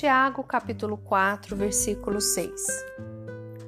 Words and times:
Tiago 0.00 0.42
capítulo 0.42 0.96
4, 0.96 1.54
versículo 1.54 2.22
6. 2.22 2.86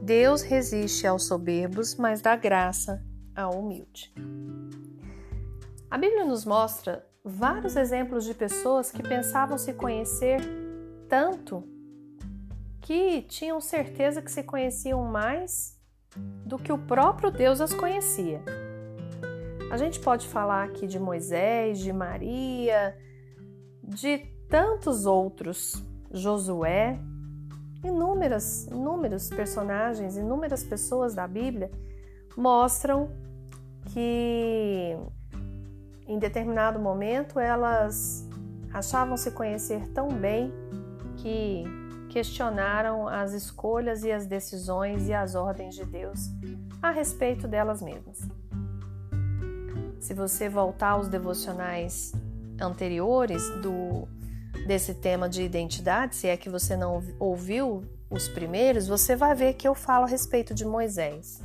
Deus 0.00 0.40
resiste 0.40 1.06
aos 1.06 1.26
soberbos, 1.26 1.94
mas 1.96 2.22
dá 2.22 2.34
graça 2.34 3.04
ao 3.36 3.58
humilde. 3.58 4.10
A 5.90 5.98
Bíblia 5.98 6.24
nos 6.24 6.46
mostra 6.46 7.06
vários 7.22 7.76
exemplos 7.76 8.24
de 8.24 8.32
pessoas 8.32 8.90
que 8.90 9.02
pensavam 9.02 9.58
se 9.58 9.74
conhecer 9.74 10.40
tanto 11.06 11.68
que 12.80 13.20
tinham 13.20 13.60
certeza 13.60 14.22
que 14.22 14.32
se 14.32 14.42
conheciam 14.42 15.04
mais 15.04 15.78
do 16.16 16.56
que 16.56 16.72
o 16.72 16.78
próprio 16.78 17.30
Deus 17.30 17.60
as 17.60 17.74
conhecia. 17.74 18.42
A 19.70 19.76
gente 19.76 20.00
pode 20.00 20.26
falar 20.26 20.64
aqui 20.64 20.86
de 20.86 20.98
Moisés, 20.98 21.78
de 21.78 21.92
Maria, 21.92 22.96
de 23.82 24.16
tantos 24.48 25.04
outros, 25.04 25.91
Josué, 26.12 26.98
inúmeras, 27.82 28.66
inúmeros 28.66 29.28
personagens, 29.30 30.16
inúmeras 30.16 30.62
pessoas 30.62 31.14
da 31.14 31.26
Bíblia 31.26 31.70
mostram 32.36 33.10
que 33.92 34.96
em 36.06 36.18
determinado 36.18 36.78
momento 36.78 37.40
elas 37.40 38.28
achavam 38.72 39.16
se 39.16 39.30
conhecer 39.30 39.88
tão 39.88 40.08
bem 40.08 40.52
que 41.16 41.64
questionaram 42.10 43.08
as 43.08 43.32
escolhas 43.32 44.04
e 44.04 44.12
as 44.12 44.26
decisões 44.26 45.08
e 45.08 45.14
as 45.14 45.34
ordens 45.34 45.74
de 45.74 45.84
Deus 45.84 46.30
a 46.82 46.90
respeito 46.90 47.48
delas 47.48 47.80
mesmas. 47.80 48.18
Se 49.98 50.12
você 50.12 50.48
voltar 50.48 50.90
aos 50.90 51.08
devocionais 51.08 52.12
anteriores 52.60 53.48
do 53.62 54.06
desse 54.66 54.94
tema 54.94 55.28
de 55.28 55.42
identidade, 55.42 56.16
se 56.16 56.28
é 56.28 56.36
que 56.36 56.48
você 56.48 56.76
não 56.76 57.02
ouviu 57.18 57.84
os 58.10 58.28
primeiros, 58.28 58.86
você 58.86 59.16
vai 59.16 59.34
ver 59.34 59.54
que 59.54 59.66
eu 59.66 59.74
falo 59.74 60.04
a 60.04 60.08
respeito 60.08 60.54
de 60.54 60.64
Moisés. 60.64 61.42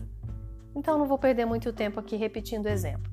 Então 0.75 0.97
não 0.97 1.07
vou 1.07 1.17
perder 1.17 1.45
muito 1.45 1.73
tempo 1.73 1.99
aqui 1.99 2.15
repetindo 2.15 2.65
o 2.65 2.69
exemplo. 2.69 3.11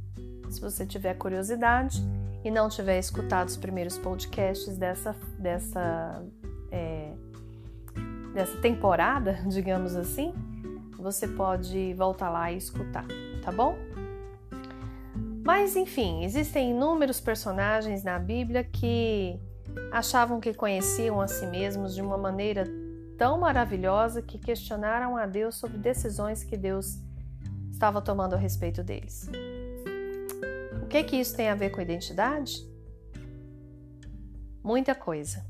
Se 0.50 0.60
você 0.60 0.84
tiver 0.84 1.14
curiosidade 1.14 2.02
e 2.44 2.50
não 2.50 2.68
tiver 2.68 2.98
escutado 2.98 3.48
os 3.48 3.56
primeiros 3.56 3.96
podcasts 3.96 4.76
dessa, 4.76 5.16
dessa, 5.38 6.22
é, 6.70 7.12
dessa 8.34 8.56
temporada, 8.58 9.40
digamos 9.48 9.96
assim, 9.96 10.34
você 10.98 11.26
pode 11.26 11.94
voltar 11.94 12.28
lá 12.28 12.52
e 12.52 12.58
escutar, 12.58 13.06
tá 13.42 13.50
bom? 13.50 13.76
Mas 15.44 15.76
enfim, 15.76 16.24
existem 16.24 16.70
inúmeros 16.70 17.20
personagens 17.20 18.02
na 18.02 18.18
Bíblia 18.18 18.64
que 18.64 19.38
achavam 19.90 20.40
que 20.40 20.52
conheciam 20.52 21.20
a 21.20 21.28
si 21.28 21.46
mesmos 21.46 21.94
de 21.94 22.02
uma 22.02 22.18
maneira 22.18 22.64
tão 23.16 23.38
maravilhosa 23.38 24.20
que 24.20 24.38
questionaram 24.38 25.16
a 25.16 25.26
Deus 25.26 25.56
sobre 25.56 25.78
decisões 25.78 26.42
que 26.42 26.56
Deus 26.56 26.98
estava 27.70 28.00
tomando 28.02 28.34
a 28.34 28.38
respeito 28.38 28.82
deles. 28.82 29.28
O 30.82 30.86
que 30.86 31.02
que 31.04 31.16
isso 31.16 31.36
tem 31.36 31.48
a 31.48 31.54
ver 31.54 31.70
com 31.70 31.80
identidade? 31.80 32.66
Muita 34.62 34.94
coisa. 34.94 35.44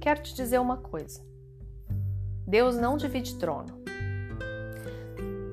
Quero 0.00 0.22
te 0.22 0.34
dizer 0.34 0.58
uma 0.58 0.76
coisa. 0.76 1.20
Deus 2.46 2.76
não 2.76 2.96
divide 2.96 3.36
trono. 3.36 3.78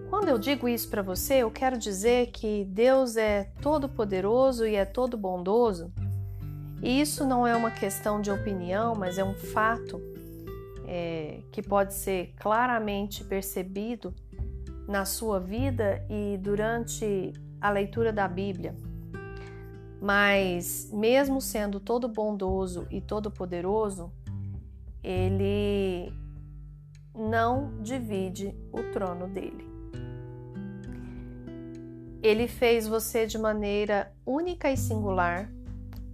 Quando 0.09 0.29
eu 0.29 0.39
digo 0.39 0.67
isso 0.67 0.89
para 0.89 1.01
você, 1.01 1.35
eu 1.35 1.51
quero 1.51 1.77
dizer 1.77 2.31
que 2.31 2.65
Deus 2.65 3.17
é 3.17 3.51
todo 3.61 3.89
poderoso 3.89 4.65
e 4.65 4.75
é 4.75 4.85
todo 4.85 5.17
bondoso 5.17 5.93
e 6.85 7.01
isso 7.01 7.25
não 7.25 7.47
é 7.47 7.55
uma 7.55 7.71
questão 7.71 8.21
de 8.21 8.29
opinião, 8.29 8.93
mas 8.93 9.17
é 9.17 9.23
um 9.23 9.33
fato 9.33 9.99
é, 10.85 11.39
que 11.51 11.59
pode 11.59 11.95
ser 11.95 12.35
claramente 12.37 13.23
percebido 13.23 14.13
na 14.87 15.03
sua 15.03 15.39
vida 15.39 16.05
e 16.07 16.37
durante 16.37 17.33
a 17.59 17.71
leitura 17.71 18.13
da 18.13 18.27
Bíblia. 18.27 18.75
Mas, 19.99 20.87
mesmo 20.93 21.41
sendo 21.41 21.79
todo 21.79 22.07
bondoso 22.07 22.85
e 22.91 23.01
todo 23.01 23.31
poderoso, 23.31 24.13
ele 25.03 26.13
não 27.15 27.81
divide 27.81 28.55
o 28.71 28.83
trono 28.93 29.27
dele. 29.27 29.67
Ele 32.21 32.47
fez 32.47 32.87
você 32.87 33.25
de 33.25 33.39
maneira 33.39 34.13
única 34.23 34.69
e 34.69 34.77
singular 34.77 35.49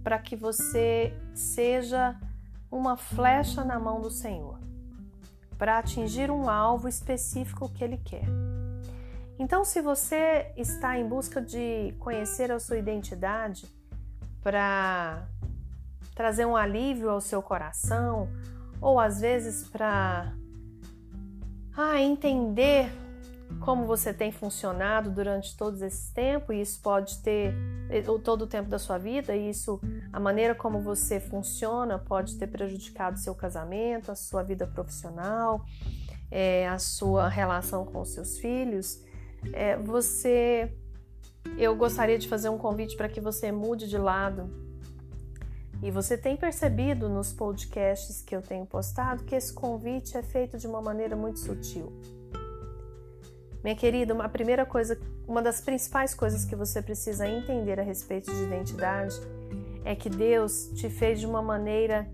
para 0.02 0.18
que 0.18 0.36
você 0.36 1.14
seja 1.34 2.16
uma 2.70 2.96
flecha 2.96 3.64
na 3.64 3.78
mão 3.78 4.00
do 4.00 4.10
Senhor, 4.10 4.58
para 5.58 5.78
atingir 5.78 6.30
um 6.30 6.48
alvo 6.48 6.88
específico 6.88 7.68
que 7.68 7.84
Ele 7.84 7.98
quer. 7.98 8.26
Então, 9.38 9.64
se 9.64 9.80
você 9.80 10.52
está 10.56 10.98
em 10.98 11.06
busca 11.06 11.40
de 11.40 11.94
conhecer 11.98 12.50
a 12.50 12.60
sua 12.60 12.78
identidade 12.78 13.66
para 14.42 15.26
trazer 16.14 16.44
um 16.44 16.56
alívio 16.56 17.10
ao 17.10 17.20
seu 17.20 17.42
coração, 17.42 18.28
ou 18.80 18.98
às 18.98 19.20
vezes 19.20 19.68
para 19.68 20.32
ah, 21.76 22.00
entender 22.00 22.90
como 23.60 23.86
você 23.86 24.12
tem 24.12 24.32
funcionado 24.32 25.10
durante 25.10 25.56
todos 25.56 25.82
esse 25.82 26.12
tempo, 26.12 26.52
e 26.52 26.60
isso 26.60 26.80
pode 26.80 27.18
ter 27.18 27.54
todo 28.24 28.42
o 28.42 28.46
tempo 28.46 28.68
da 28.68 28.78
sua 28.78 28.98
vida, 28.98 29.34
e 29.36 29.50
isso, 29.50 29.80
a 30.12 30.18
maneira 30.18 30.54
como 30.54 30.80
você 30.80 31.20
funciona, 31.20 31.98
pode 31.98 32.36
ter 32.36 32.46
prejudicado 32.46 33.18
seu 33.18 33.34
casamento, 33.34 34.10
a 34.10 34.14
sua 34.14 34.42
vida 34.42 34.66
profissional, 34.66 35.64
é, 36.30 36.66
a 36.68 36.78
sua 36.78 37.28
relação 37.28 37.84
com 37.84 38.04
seus 38.04 38.38
filhos. 38.38 39.02
É, 39.52 39.76
você, 39.76 40.72
eu 41.58 41.76
gostaria 41.76 42.18
de 42.18 42.28
fazer 42.28 42.48
um 42.48 42.58
convite 42.58 42.96
para 42.96 43.08
que 43.08 43.20
você 43.20 43.52
mude 43.52 43.88
de 43.88 43.98
lado. 43.98 44.50
E 45.82 45.90
você 45.90 46.16
tem 46.16 46.36
percebido 46.36 47.08
nos 47.08 47.32
podcasts 47.32 48.22
que 48.22 48.36
eu 48.36 48.40
tenho 48.40 48.64
postado 48.64 49.24
que 49.24 49.34
esse 49.34 49.52
convite 49.52 50.16
é 50.16 50.22
feito 50.22 50.56
de 50.56 50.66
uma 50.66 50.80
maneira 50.80 51.16
muito 51.16 51.40
sutil. 51.40 51.92
Minha 53.62 53.76
querida, 53.76 54.12
uma 54.12 54.28
primeira 54.28 54.66
coisa, 54.66 54.98
uma 55.26 55.40
das 55.40 55.60
principais 55.60 56.14
coisas 56.14 56.44
que 56.44 56.56
você 56.56 56.82
precisa 56.82 57.28
entender 57.28 57.78
a 57.78 57.82
respeito 57.82 58.32
de 58.32 58.42
identidade 58.42 59.14
é 59.84 59.94
que 59.94 60.10
Deus 60.10 60.70
te 60.74 60.90
fez 60.90 61.20
de 61.20 61.26
uma 61.26 61.40
maneira 61.40 62.10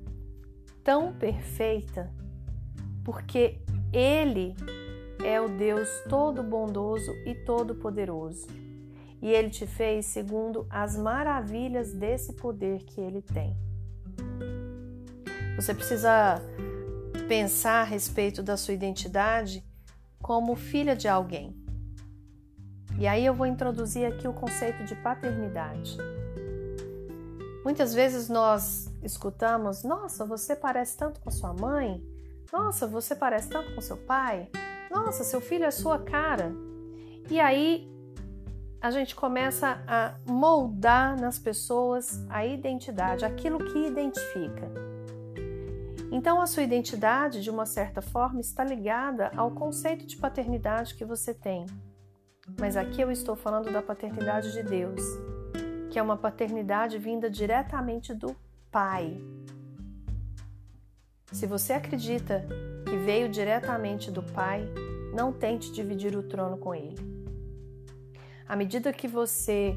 tão 0.84 1.12
perfeita, 1.12 2.12
porque 3.02 3.58
Ele 3.92 4.54
é 5.24 5.40
o 5.40 5.48
Deus 5.48 5.88
todo 6.08 6.42
bondoso 6.42 7.12
e 7.26 7.34
todo 7.34 7.74
poderoso. 7.74 8.46
E 9.20 9.30
Ele 9.30 9.50
te 9.50 9.66
fez 9.66 10.06
segundo 10.06 10.66
as 10.70 10.96
maravilhas 10.96 11.92
desse 11.92 12.34
poder 12.34 12.84
que 12.84 13.00
Ele 13.00 13.22
tem. 13.22 13.56
Você 15.56 15.74
precisa 15.74 16.40
pensar 17.26 17.80
a 17.80 17.84
respeito 17.84 18.42
da 18.42 18.56
sua 18.56 18.74
identidade 18.74 19.64
como 20.20 20.56
filha 20.56 20.94
de 20.96 21.08
alguém. 21.08 21.56
E 22.98 23.06
aí 23.06 23.24
eu 23.24 23.32
vou 23.32 23.46
introduzir 23.46 24.06
aqui 24.06 24.26
o 24.26 24.32
conceito 24.32 24.84
de 24.84 24.94
paternidade. 24.96 25.96
Muitas 27.64 27.94
vezes 27.94 28.28
nós 28.28 28.92
escutamos: 29.02 29.84
Nossa, 29.84 30.24
você 30.24 30.56
parece 30.56 30.96
tanto 30.96 31.20
com 31.20 31.30
sua 31.30 31.52
mãe. 31.52 32.02
Nossa, 32.52 32.86
você 32.86 33.14
parece 33.14 33.48
tanto 33.48 33.74
com 33.74 33.80
seu 33.80 33.96
pai. 33.96 34.48
Nossa, 34.90 35.22
seu 35.22 35.40
filho 35.40 35.64
é 35.64 35.70
sua 35.70 35.98
cara. 35.98 36.52
E 37.30 37.38
aí 37.38 37.88
a 38.80 38.90
gente 38.90 39.14
começa 39.14 39.82
a 39.86 40.14
moldar 40.26 41.20
nas 41.20 41.38
pessoas 41.38 42.24
a 42.30 42.46
identidade, 42.46 43.24
aquilo 43.24 43.58
que 43.58 43.86
identifica. 43.86 44.87
Então, 46.10 46.40
a 46.40 46.46
sua 46.46 46.62
identidade, 46.62 47.42
de 47.42 47.50
uma 47.50 47.66
certa 47.66 48.00
forma, 48.00 48.40
está 48.40 48.64
ligada 48.64 49.30
ao 49.36 49.50
conceito 49.50 50.06
de 50.06 50.16
paternidade 50.16 50.94
que 50.94 51.04
você 51.04 51.34
tem. 51.34 51.66
Mas 52.58 52.76
aqui 52.76 53.00
eu 53.00 53.10
estou 53.10 53.36
falando 53.36 53.70
da 53.70 53.82
paternidade 53.82 54.52
de 54.52 54.62
Deus, 54.62 55.02
que 55.90 55.98
é 55.98 56.02
uma 56.02 56.16
paternidade 56.16 56.96
vinda 56.98 57.28
diretamente 57.28 58.14
do 58.14 58.34
Pai. 58.70 59.20
Se 61.30 61.46
você 61.46 61.74
acredita 61.74 62.46
que 62.86 62.96
veio 62.96 63.28
diretamente 63.28 64.10
do 64.10 64.22
Pai, 64.22 64.66
não 65.14 65.30
tente 65.30 65.70
dividir 65.70 66.16
o 66.16 66.22
trono 66.22 66.56
com 66.56 66.74
Ele. 66.74 66.96
À 68.48 68.56
medida 68.56 68.94
que 68.94 69.06
você 69.06 69.76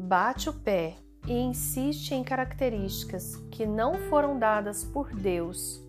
bate 0.00 0.48
o 0.48 0.52
pé 0.52 0.96
e 1.26 1.32
insiste 1.32 2.12
em 2.12 2.22
características 2.22 3.36
que 3.50 3.66
não 3.66 3.94
foram 4.10 4.38
dadas 4.38 4.84
por 4.84 5.14
Deus 5.14 5.82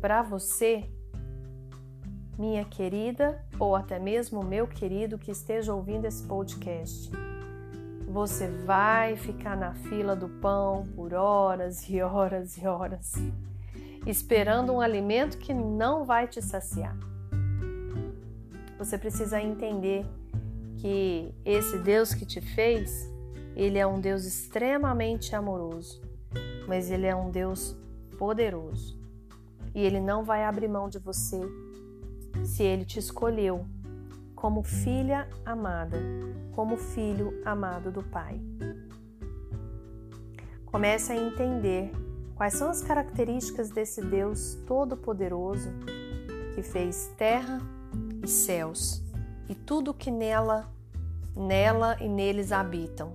para 0.00 0.22
você, 0.22 0.84
minha 2.36 2.64
querida 2.64 3.44
ou 3.58 3.76
até 3.76 3.98
mesmo 3.98 4.42
meu 4.42 4.66
querido 4.66 5.18
que 5.18 5.30
esteja 5.30 5.72
ouvindo 5.72 6.06
esse 6.06 6.26
podcast, 6.26 7.10
você 8.08 8.48
vai 8.48 9.16
ficar 9.16 9.56
na 9.56 9.74
fila 9.74 10.16
do 10.16 10.28
pão 10.28 10.86
por 10.96 11.14
horas 11.14 11.88
e 11.88 12.02
horas 12.02 12.58
e 12.58 12.66
horas. 12.66 13.14
esperando 14.04 14.72
um 14.72 14.80
alimento 14.80 15.38
que 15.38 15.54
não 15.54 16.04
vai 16.04 16.26
te 16.26 16.42
saciar. 16.42 16.96
Você 18.76 18.98
precisa 18.98 19.40
entender 19.40 20.04
que 20.78 21.32
esse 21.44 21.78
Deus 21.78 22.12
que 22.12 22.26
te 22.26 22.40
fez, 22.40 23.08
ele 23.54 23.78
é 23.78 23.86
um 23.86 24.00
Deus 24.00 24.24
extremamente 24.24 25.34
amoroso, 25.34 26.00
mas 26.66 26.90
ele 26.90 27.06
é 27.06 27.14
um 27.14 27.30
Deus 27.30 27.76
poderoso. 28.18 29.00
E 29.74 29.80
ele 29.80 30.00
não 30.00 30.24
vai 30.24 30.44
abrir 30.44 30.68
mão 30.68 30.88
de 30.88 30.98
você 30.98 31.40
se 32.44 32.62
ele 32.62 32.84
te 32.84 32.98
escolheu 32.98 33.66
como 34.34 34.62
filha 34.62 35.28
amada, 35.44 35.98
como 36.52 36.76
filho 36.76 37.40
amado 37.44 37.92
do 37.92 38.02
Pai. 38.02 38.40
Comece 40.66 41.12
a 41.12 41.16
entender 41.16 41.92
quais 42.34 42.54
são 42.54 42.68
as 42.68 42.82
características 42.82 43.70
desse 43.70 44.02
Deus 44.02 44.58
todo-poderoso 44.66 45.70
que 46.54 46.62
fez 46.62 47.12
terra 47.16 47.60
e 48.22 48.26
céus 48.26 49.02
e 49.48 49.54
tudo 49.54 49.94
que 49.94 50.10
nela, 50.10 50.72
nela 51.36 51.96
e 52.00 52.08
neles 52.08 52.52
habitam. 52.52 53.14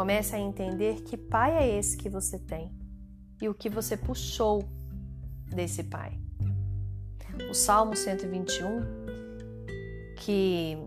Comece 0.00 0.34
a 0.34 0.38
entender 0.38 1.02
que 1.02 1.14
pai 1.14 1.58
é 1.58 1.78
esse 1.78 1.94
que 1.94 2.08
você 2.08 2.38
tem 2.38 2.72
e 3.38 3.50
o 3.50 3.52
que 3.52 3.68
você 3.68 3.98
puxou 3.98 4.64
desse 5.44 5.84
pai. 5.84 6.18
O 7.50 7.52
Salmo 7.52 7.94
121 7.94 8.80
que 10.16 10.78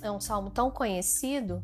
é 0.00 0.10
um 0.10 0.18
salmo 0.18 0.48
tão 0.48 0.70
conhecido, 0.70 1.62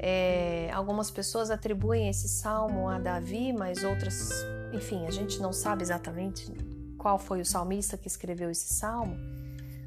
é, 0.00 0.68
algumas 0.72 1.12
pessoas 1.12 1.48
atribuem 1.48 2.08
esse 2.08 2.28
salmo 2.28 2.88
a 2.88 2.98
Davi, 2.98 3.52
mas 3.52 3.84
outras, 3.84 4.30
enfim, 4.72 5.06
a 5.06 5.12
gente 5.12 5.40
não 5.40 5.52
sabe 5.52 5.84
exatamente 5.84 6.52
qual 6.98 7.20
foi 7.20 7.40
o 7.40 7.44
salmista 7.44 7.96
que 7.96 8.08
escreveu 8.08 8.50
esse 8.50 8.74
salmo, 8.74 9.16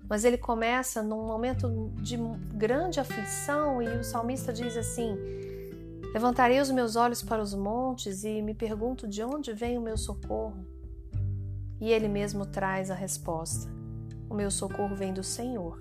mas 0.07 0.23
ele 0.23 0.37
começa 0.37 1.03
num 1.03 1.27
momento 1.27 1.91
de 1.97 2.15
grande 2.53 2.97
aflição 2.97 3.81
e 3.81 3.89
o 3.89 4.05
salmista 4.05 4.53
diz 4.53 4.77
assim: 4.77 5.17
Levantarei 6.13 6.59
os 6.59 6.69
meus 6.71 6.95
olhos 6.95 7.21
para 7.21 7.41
os 7.41 7.53
montes 7.53 8.23
e 8.23 8.41
me 8.41 8.53
pergunto 8.53 9.07
de 9.07 9.23
onde 9.23 9.53
vem 9.53 9.77
o 9.77 9.81
meu 9.81 9.97
socorro. 9.97 10.65
E 11.79 11.89
ele 11.89 12.07
mesmo 12.07 12.45
traz 12.45 12.91
a 12.91 12.95
resposta: 12.95 13.71
O 14.29 14.33
meu 14.33 14.51
socorro 14.51 14.95
vem 14.95 15.13
do 15.13 15.23
Senhor 15.23 15.79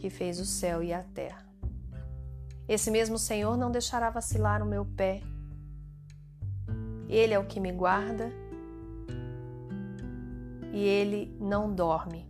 que 0.00 0.08
fez 0.08 0.40
o 0.40 0.46
céu 0.46 0.82
e 0.82 0.94
a 0.94 1.02
terra. 1.02 1.46
Esse 2.66 2.90
mesmo 2.90 3.18
Senhor 3.18 3.56
não 3.58 3.70
deixará 3.70 4.08
vacilar 4.08 4.62
o 4.62 4.66
meu 4.66 4.84
pé. 4.84 5.20
Ele 7.06 7.34
é 7.34 7.38
o 7.38 7.44
que 7.44 7.60
me 7.60 7.70
guarda 7.70 8.32
e 10.72 10.78
ele 10.78 11.36
não 11.38 11.74
dorme. 11.74 12.26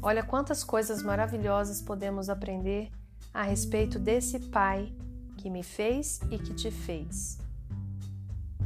Olha 0.00 0.22
quantas 0.22 0.62
coisas 0.62 1.02
maravilhosas 1.02 1.82
podemos 1.82 2.30
aprender 2.30 2.90
a 3.32 3.42
respeito 3.42 3.98
desse 3.98 4.38
Pai 4.38 4.92
que 5.36 5.48
me 5.48 5.62
fez 5.62 6.20
e 6.30 6.38
que 6.38 6.54
te 6.54 6.70
fez. 6.70 7.38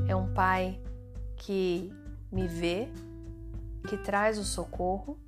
É 0.09 0.17
um 0.17 0.33
Pai 0.33 0.81
que 1.37 1.93
me 2.33 2.49
vê, 2.49 2.89
que 3.89 3.97
traz 3.99 4.39
o 4.39 4.45
socorro 4.45 5.19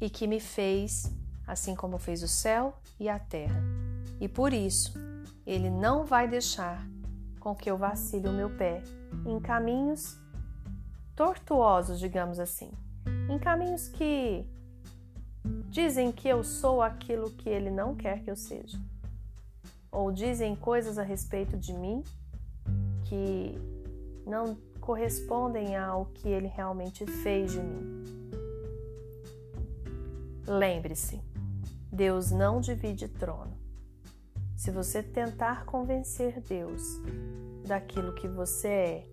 e 0.00 0.08
que 0.08 0.26
me 0.26 0.40
fez, 0.40 1.12
assim 1.46 1.74
como 1.74 1.98
fez 1.98 2.22
o 2.22 2.28
céu 2.28 2.76
e 2.98 3.08
a 3.08 3.18
terra. 3.18 3.62
E 4.20 4.28
por 4.28 4.52
isso, 4.52 4.94
ele 5.46 5.70
não 5.70 6.04
vai 6.04 6.26
deixar 6.26 6.86
com 7.40 7.54
que 7.54 7.70
eu 7.70 7.76
vacile 7.76 8.28
o 8.28 8.32
meu 8.32 8.48
pé 8.56 8.82
em 9.26 9.38
caminhos 9.38 10.18
tortuosos, 11.14 12.00
digamos 12.00 12.38
assim, 12.38 12.70
em 13.28 13.38
caminhos 13.38 13.88
que 13.88 14.46
dizem 15.68 16.12
que 16.12 16.28
eu 16.28 16.42
sou 16.42 16.80
aquilo 16.80 17.30
que 17.30 17.48
ele 17.48 17.70
não 17.70 17.94
quer 17.94 18.22
que 18.22 18.30
eu 18.30 18.36
seja, 18.36 18.78
ou 19.90 20.10
dizem 20.10 20.56
coisas 20.56 20.98
a 20.98 21.02
respeito 21.02 21.56
de 21.56 21.72
mim 21.72 22.02
que 23.04 23.58
não 24.26 24.56
correspondem 24.80 25.76
ao 25.76 26.06
que 26.06 26.28
ele 26.28 26.46
realmente 26.46 27.06
fez 27.06 27.52
de 27.52 27.60
mim. 27.60 28.04
Lembre-se, 30.46 31.20
Deus 31.90 32.30
não 32.30 32.60
divide 32.60 33.08
trono. 33.08 33.56
Se 34.56 34.70
você 34.70 35.02
tentar 35.02 35.64
convencer 35.64 36.40
Deus 36.40 37.00
daquilo 37.66 38.14
que 38.14 38.28
você 38.28 38.68
é 38.68 39.06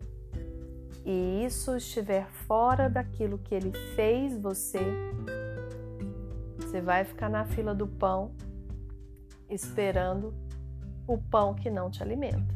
e 1.05 1.45
isso 1.45 1.75
estiver 1.75 2.29
fora 2.47 2.89
daquilo 2.89 3.37
que 3.37 3.55
ele 3.55 3.71
fez 3.95 4.37
você, 4.37 4.79
você 6.71 6.79
vai 6.79 7.03
ficar 7.03 7.29
na 7.29 7.43
fila 7.43 7.75
do 7.75 7.85
pão 7.85 8.31
esperando 9.49 10.33
o 11.05 11.17
pão 11.17 11.53
que 11.53 11.69
não 11.69 11.91
te 11.91 12.01
alimenta. 12.01 12.55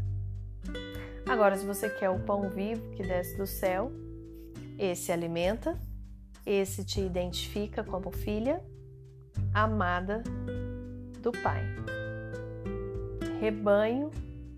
Agora, 1.27 1.57
se 1.57 1.65
você 1.65 1.89
quer 1.89 2.09
o 2.09 2.19
pão 2.19 2.49
vivo 2.49 2.91
que 2.91 3.03
desce 3.03 3.37
do 3.37 3.45
céu, 3.45 3.91
esse 4.79 5.11
alimenta 5.11 5.77
esse 6.45 6.85
te 6.85 7.01
identifica 7.01 7.83
como 7.83 8.09
filha 8.09 8.63
amada 9.53 10.23
do 11.21 11.31
Pai, 11.31 11.63
rebanho 13.41 14.11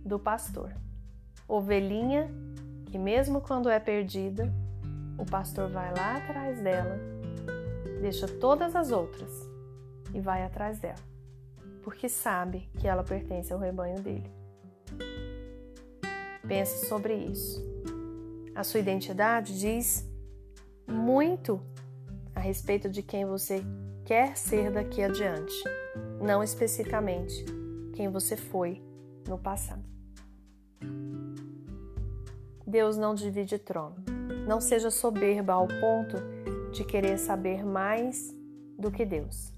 do 0.06 0.20
pastor, 0.20 0.74
ovelhinha 1.48 2.30
que, 2.88 2.98
mesmo 2.98 3.40
quando 3.40 3.70
é 3.70 3.80
perdida, 3.80 4.54
o 5.18 5.26
pastor 5.26 5.70
vai 5.70 5.94
lá 5.96 6.18
atrás 6.18 6.60
dela, 6.62 7.00
deixa 8.02 8.28
todas 8.28 8.76
as 8.76 8.92
outras 8.92 9.47
e 10.14 10.20
vai 10.20 10.44
atrás 10.44 10.80
dela, 10.80 10.96
porque 11.84 12.08
sabe 12.08 12.70
que 12.78 12.88
ela 12.88 13.04
pertence 13.04 13.52
ao 13.52 13.60
rebanho 13.60 14.00
dele. 14.02 14.32
Pense 16.48 16.86
sobre 16.88 17.16
isso. 17.16 17.62
A 18.56 18.64
sua 18.64 18.80
identidade 18.80 19.60
diz 19.60 20.10
muito 20.88 21.62
a 22.34 22.40
respeito 22.40 22.90
de 22.90 23.04
quem 23.04 23.26
você 23.26 23.62
quer 24.06 24.38
ser 24.38 24.72
daqui 24.72 25.04
adiante, 25.04 25.54
não 26.22 26.42
especificamente 26.42 27.46
quem 27.94 28.10
você 28.10 28.38
foi 28.38 28.82
no 29.28 29.38
passado. 29.38 29.84
Deus 32.66 32.98
não 32.98 33.16
divide 33.16 33.58
trono. 33.58 33.96
Não 34.46 34.60
seja 34.60 34.92
soberba 34.92 35.54
ao 35.54 35.68
ponto 35.68 36.18
de 36.72 36.84
querer 36.84 37.18
saber 37.18 37.66
mais 37.66 38.34
do 38.78 38.92
que 38.92 39.06
Deus. 39.06 39.57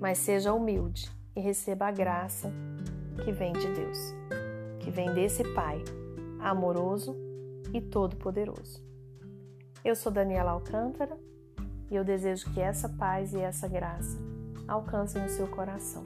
Mas 0.00 0.18
seja 0.18 0.52
humilde 0.52 1.10
e 1.34 1.40
receba 1.40 1.86
a 1.86 1.90
graça 1.90 2.52
que 3.24 3.32
vem 3.32 3.52
de 3.52 3.66
Deus, 3.72 4.14
que 4.80 4.90
vem 4.90 5.12
desse 5.12 5.42
Pai 5.54 5.82
amoroso 6.38 7.16
e 7.72 7.80
todo-poderoso. 7.80 8.84
Eu 9.84 9.96
sou 9.96 10.12
Daniela 10.12 10.52
Alcântara 10.52 11.18
e 11.90 11.96
eu 11.96 12.04
desejo 12.04 12.52
que 12.52 12.60
essa 12.60 12.88
paz 12.88 13.32
e 13.32 13.38
essa 13.38 13.68
graça 13.68 14.18
alcancem 14.66 15.24
o 15.24 15.28
seu 15.28 15.46
coração. 15.48 16.04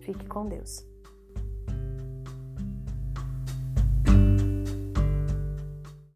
Fique 0.00 0.26
com 0.26 0.46
Deus. 0.46 0.86